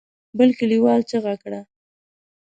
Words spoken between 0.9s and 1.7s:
چيغه کړه.